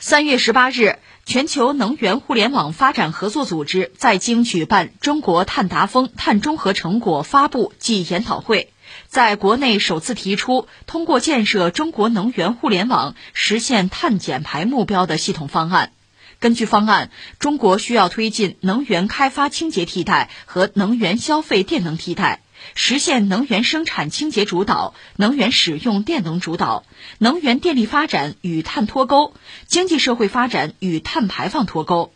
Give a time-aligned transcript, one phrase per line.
[0.00, 8.72] 三月十八日，全球能源互联网发展合作组织在京举办中国碳达峰碳中和成果发布暨研讨会，
[9.08, 15.90] 在国内首次提出通过建设中国能源互联网实现碳减排目标的系统方案。
[16.38, 17.10] 根据方案，
[17.40, 22.42] 中国需要推进能源开发清洁替代和能源消费电能替代。
[22.74, 26.84] 实现能源生产清洁主导、能源使用电能主导、
[27.18, 29.34] 能源电力发展与碳脱钩、
[29.66, 32.12] 经济社会发展与碳排放脱钩。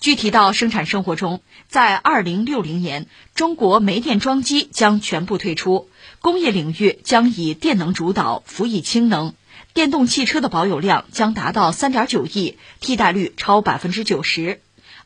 [0.00, 5.88] 具体到生产生活中，在二零六零年，中国煤电装机将全部退出，
[6.20, 9.34] 工业领域将以电能主导，辅以氢能，
[9.72, 14.60] 电动汽车的保有量将达到三点九亿，替代率超百分之九十。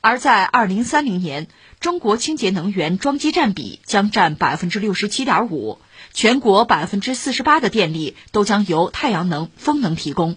[0.05, 1.49] 而在二零三零年，
[1.81, 5.79] 中国清洁能源装机占比将占百分之六十七点五，
[6.12, 10.37] 全国百分之四十八的电力都将由太阳能、风能提供。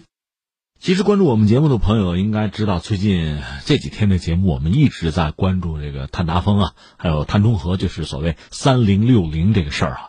[0.80, 10.07] 其实关注我们节目的朋友应该知道，最近这几天的节目我们一直在关注这个碳达峰啊，还有碳中和，就是所谓三零六零这个事儿啊。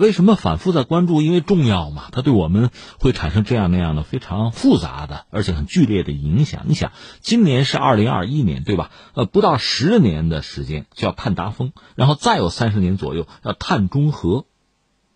[0.00, 1.20] 为什么反复在关注？
[1.20, 6.62] 因为重要嘛，它对我们会产生这样那样的非常复杂的，而且很剧烈的影响。
[6.68, 8.90] 你想，今年是二零二一年，对吧？
[9.12, 14.46] 呃，不到十年的时间就要碳达峰，然后再有三十年左右要碳中和，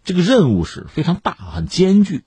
[0.04, 2.26] 这个任务是非常大、很艰巨。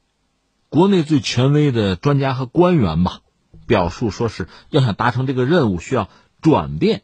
[0.69, 3.19] 国内最权威的专家和官员吧，
[3.67, 6.09] 表述说是要想达成这个任务，需要
[6.41, 7.03] 转变。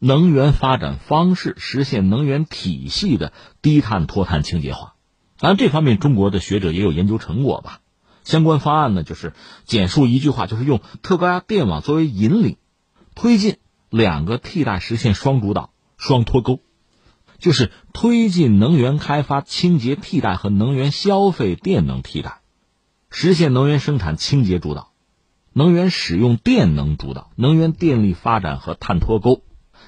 [0.00, 3.32] 能源发展方式实现能源体系的
[3.62, 4.94] 低碳脱碳清洁化，
[5.38, 7.80] 当然这方面中国的学者也有研究成果吧。
[8.22, 9.32] 相关方案呢，就是
[9.64, 12.58] 简述一句话，就是用特高压电网作为引领，
[13.14, 13.56] 推进
[13.90, 16.60] 两个替代，实现双主导、双脱钩，
[17.38, 22.40] 就是推进能源开发清洁替代和能源消费电能替代，
[23.10, 24.92] 实现能源生产清洁主导，
[25.52, 29.42] 能源使用电能主导，能源电力发展和碳脱钩。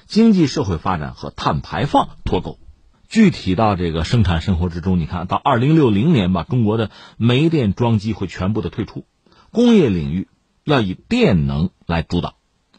[0.07, 2.59] 经济社会发展和碳排放脱钩，
[3.07, 9.05] 具体到这个生产生活之中，你看到二零六零年吧，中国的煤电装机会全部的退出，
[9.51, 10.27] 工业领域
[10.63, 12.35] 要以电能来主导，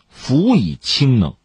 [0.08, 1.36] 辅以氢能，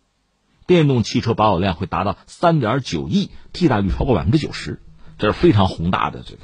[0.66, 4.82] 电动汽车保有量会达到三点九亿，替代率超过百分之九十，
[5.18, 6.42] 这是非常宏大的这个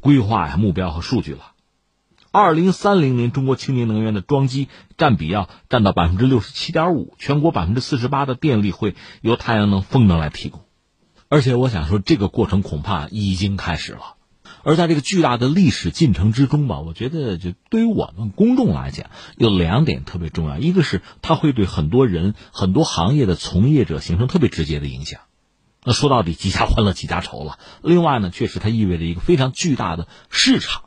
[0.00, 1.52] 规划呀、目标和数据了。
[2.36, 4.66] 二零三零年，中国清洁能源的装机
[4.98, 10.64] 占比要占到百分之六十七点五，全国百分之四十八的电力会由太阳能、风能来提供。
[11.28, 14.16] 而且，我想说，这个过程恐怕已经开始了。
[14.64, 25.20] 而在这个巨大的历史进程之中吧，我觉得，就对于我们公众来讲，有两点特别重要：一个是它会对很多人、很多行业的从业者形成特别直接的影响。
[25.84, 27.60] 那说到底，几家欢乐几家愁了。
[27.80, 30.86] 另外呢，确实它意味着一个非常巨大的市场。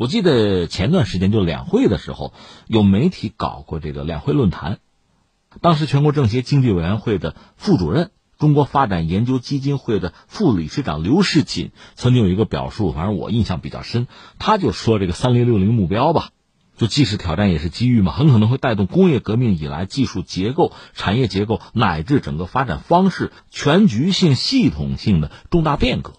[0.00, 2.32] 我记得前段时间就两会的时候，
[2.66, 4.78] 有媒体搞过这个两会论坛。
[5.60, 14.06] 当时全国政协经济委员会的副主任、中国发展研究基金会的副理事长刘世锦曾经有一个表述，反正我印象比较深。
[14.38, 16.30] 他就说这个“三零六零”目标吧，
[16.78, 26.14] 就既是挑战也是机遇嘛，很可能会带动工业革命以来技术结构、产业结构乃至整个发展方式全局性、系统性的重大变革。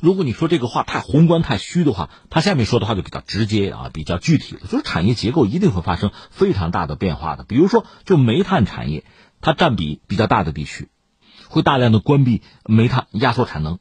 [0.00, 4.60] 如果你说这个话太宏观太虚的话，他下面说的话就比较直接啊，比较具体了。
[4.68, 7.44] 就是产业结构一定会发生非常大的变化的。
[7.44, 9.04] 比如说，就煤炭产业，
[9.40, 10.88] 它占比比较大的地区，
[11.48, 13.78] 会大量的关闭煤炭，压缩产能，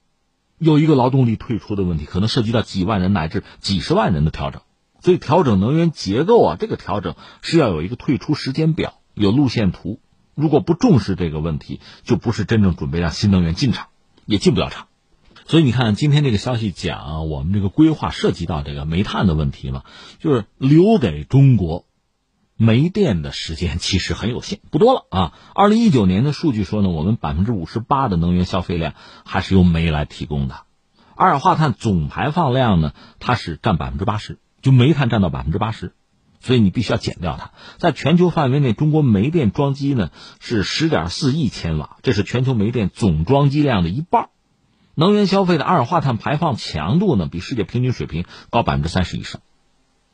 [0.58, 4.62] 有一个劳动力退出的问题，可能涉及到几万人乃至几十万人的调整。
[5.00, 10.00] 所以，调整能源结构啊，这个调整是要有一个退出时间表，有路线图。
[10.34, 13.88] 如果不重视这个问题，就不是真正准备让新能源进场，
[14.26, 14.87] 也进不了场。
[15.48, 19.84] 所以你看，今天这个消息讲，我们这个规划涉及到这个煤炭的问题嘛，
[20.20, 21.86] 就是留给中国
[22.58, 25.34] 煤电的时间其实很有限，不多了啊。
[25.56, 28.94] 二零一九年的数据说呢，我们百分之五十八的能源消费量
[29.24, 30.64] 还是由煤来提供的，
[31.16, 35.94] 二氧化碳总排放量呢，它是占百分之八十，就煤炭占到百分之八十，
[36.42, 37.52] 所以你必须要减掉它。
[37.78, 40.12] 在全球范围内，中国煤电装机呢
[40.42, 44.28] 是十点四亿千瓦，这是全球煤电总装机量的一半。
[45.00, 49.42] 能源消费的二氧化碳排放强度呢，比世界平均水平高百分之三十以上，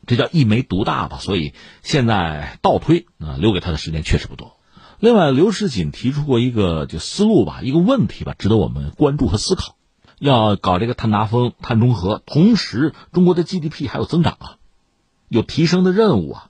[0.05, 1.19] 这叫一煤独大吧。
[1.19, 1.53] 所以
[1.83, 4.57] 现在倒推啊，留给他的时间确实不多。
[4.99, 9.77] 另外，刘世锦提出过一个就思路吧，一个问题吧，值得我们关注和思考。
[10.19, 14.57] 要搞这个碳达峰、碳中和，同时中国的 GDP 还有增长啊，
[15.29, 16.49] 有提升的任务啊。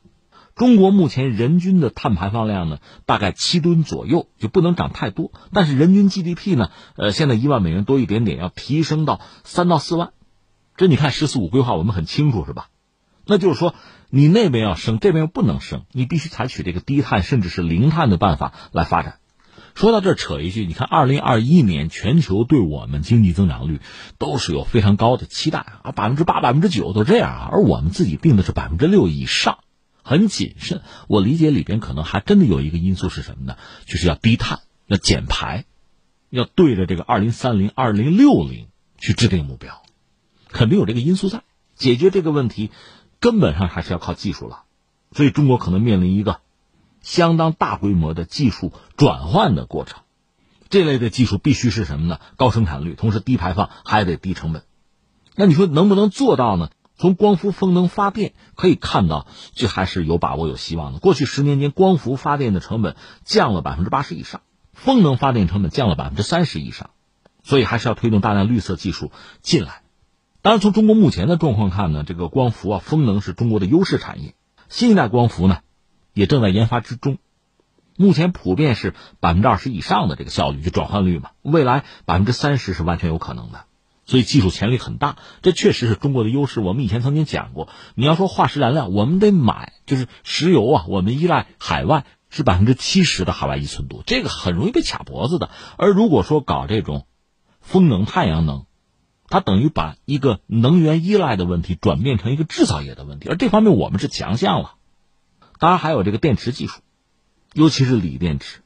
[0.55, 5.31] 中国目前人均的碳排放量呢，大概七吨左右，就不能涨太多。
[5.51, 10.11] 但是人均 GDP 呢，呃，现在一万美元多一点点，要提升到三到四万。
[10.77, 12.67] 这你看“十四五”规划，我们很清楚是吧？
[13.25, 13.73] 那就是说，
[14.09, 19.19] 你那边要升，这边又不能升，你必须采取这个低碳甚至是零碳的办法来发展。
[19.75, 23.79] 说到这，扯一句，你看，二零二一年全球对我们经济增长率
[24.19, 29.59] 都是有非常高的期待啊，百分之八、百分之九都这样啊，而我们自己定的是百分之六以上，
[30.03, 30.81] 很谨慎。
[31.07, 33.57] 我理解里边可能还真的有一个因素是什么呢？
[33.85, 35.65] 就是要低碳、要减排，
[36.29, 38.67] 要对着这个二零三零、二零六零
[38.97, 39.81] 去制定目标，
[40.49, 41.43] 肯定有这个因素在。
[41.75, 42.69] 解决这个问题，
[43.19, 44.65] 根本上还是要靠技术了，
[45.11, 46.41] 所以中国可能面临一个。
[47.01, 50.03] 相当大规模的技术转换的过程，
[50.69, 52.21] 这类的技术必须是什么呢？
[52.37, 54.63] 高生产率，同时低排放，还得低成本。
[55.35, 56.69] 那你说能不能做到呢？
[57.03, 60.99] 从光伏风能发电可以看到，这还是有把握、有希望的。
[60.99, 62.95] 过去十年间，光伏发电的成本
[63.25, 64.39] 降了百分之八十以上，
[64.71, 66.91] 风能发电成本降了百分之三十以上，
[67.43, 69.11] 所以还是要推动大量绿色技术
[69.41, 69.81] 进来。
[70.41, 74.33] 当然，从中国目前的状况看呢，这个光伏啊、风能是中国的优势产业，
[74.69, 75.59] 新一代光伏呢？
[76.13, 77.17] 也正在研发之中，
[77.97, 81.31] 目前普遍是百分之二十以上的这个效率，就转换率嘛。
[81.41, 83.65] 未来百分之三十是完全有可能的，
[84.05, 85.17] 所以技术潜力很大。
[85.41, 86.59] 这确实是中国的优势。
[86.59, 95.49] 我们以前曾经讲过，你要说化石燃料，我们得买，就是石油啊，我们依赖海外是百分之七十的海外依存度，这个很容易被卡脖子的。
[95.77, 97.05] 而如果说搞这种
[97.61, 98.65] 风能、太阳能，
[99.29, 104.75] 它等于把一个能源依赖的问题转变成一个制造业的问题，而这方面我们是强项了。
[105.59, 106.81] 当然还有这个电池技术，
[107.53, 108.59] 尤其是锂电池，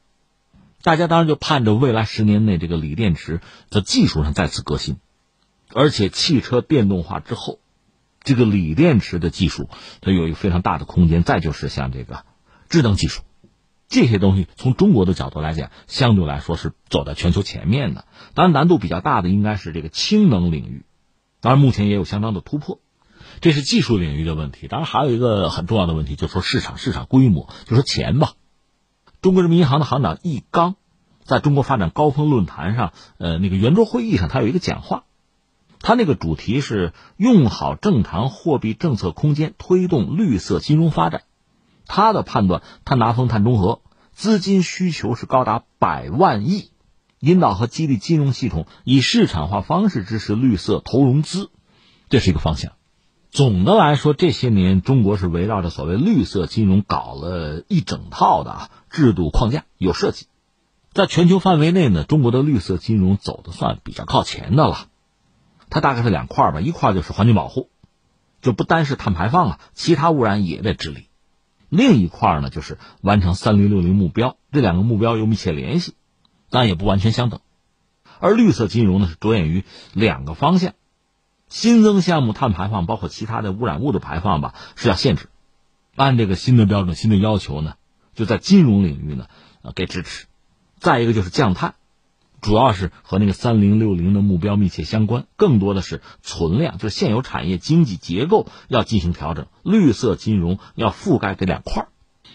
[0.82, 4.98] 大家当然就盼着未来十年内这个锂电池的技术上再次革新，
[5.72, 7.58] 而且汽车电动化之后，
[8.22, 9.68] 这个锂电池的技术
[10.00, 11.22] 它有一个非常大的空间。
[11.22, 12.24] 再就是像这个
[12.68, 13.22] 智能技术，
[13.88, 18.04] 这些东西从中国的角度来讲，相对来说是走在全球前面的。
[18.34, 20.84] 当然难度比较大的应该是这个氢能领域，
[21.40, 22.80] 当然目前也有相当的突破。
[23.40, 28.32] 这是技术领域的问题，当然还有一个很重要的问题，就是说市场、市场规模，就说钱吧。
[29.22, 30.76] 中国人民银行的行长易纲
[31.24, 35.04] 在中国发展高峰论坛上，呃，那个圆桌会议上，他有一个讲话，
[35.80, 41.22] 他那个主题是用好正常货币政策空间，推动绿色金融发展。
[41.86, 43.80] 他的判断，他拿风、碳中和
[44.12, 46.70] 资金需求是高达百万亿，
[47.20, 51.50] 引导和激励金融系统以市场化方式支持绿色投融资，
[52.08, 52.72] 这是一个方向。
[53.30, 60.26] 总的来说，这些年中国是围绕着所谓绿色金融搞了一整套的啊制度框架，有设计。
[60.92, 64.88] 在全球范围内呢，中国的绿色金融走的算比较靠前的了。
[65.70, 67.70] 它大概是两块吧，一块就是环境保护，
[68.40, 71.08] 就不单是碳排放啊，其他污染也得治理。
[71.68, 75.94] 另一块呢，就是完成三零六零目标，这两个目标有密切联系，
[76.50, 77.40] 但也不完全相等。
[78.20, 80.72] 而绿色金融呢，是着眼于两个方向。
[81.48, 85.28] 新增项目碳排放，包括其他的污染物的排放吧，是要限制。
[85.96, 87.74] 按这个新的标准、新的要求呢，
[88.14, 89.28] 就在金融领域呢，
[89.62, 90.26] 呃，给支持。
[90.78, 91.74] 再一个就是降碳，
[92.40, 99.46] 主要是和那个三零六零的目标密切相关，更多的是存量，就是现有产业经济结构要进行调整。
[99.62, 101.88] 绿色金融要覆盖这两块。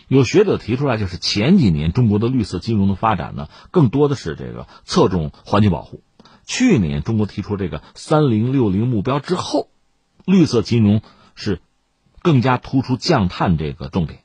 [0.09, 6.03] 有学者提出来，就是前几年中国的绿色金融的发展呢，更多的是这个侧重环境保护。
[6.45, 9.69] 去年中国提出这个“三零六零”目标之后，
[10.25, 11.01] 绿色金融
[11.35, 11.61] 是
[12.21, 14.19] 更加突出降碳这个重点，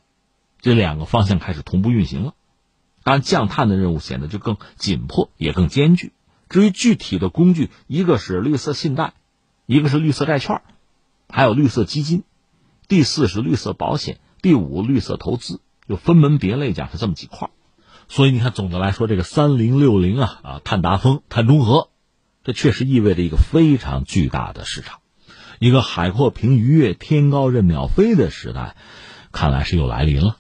[0.61, 2.35] 这两个方向开始同步运行了。
[3.09, 6.13] 当然，降碳的任务显得就更紧迫，也更艰巨。
[6.51, 9.15] 至于具体的工具，一个是绿色信贷，
[9.65, 10.61] 一个是绿色债券，
[11.27, 12.23] 还有绿色基金，
[12.87, 17.49] 第四是绿色保险，第五绿色投资，就分门别类讲是这么几块。
[18.09, 21.89] 所以你看，总的来说，这个“三零六零”啊啊，碳达峰、碳中和。
[22.45, 24.99] 这确实意味着一个非常巨大的市场，
[25.59, 28.77] 一个海阔凭鱼跃、天高任鸟飞的时代，
[29.33, 30.37] 看来是又来临了。